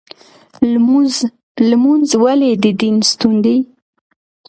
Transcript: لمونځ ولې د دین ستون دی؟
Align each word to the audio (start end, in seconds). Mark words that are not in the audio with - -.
لمونځ 1.69 2.09
ولې 2.23 2.51
د 2.63 2.65
دین 2.79 2.95
ستون 3.09 3.33
دی؟ 3.43 3.57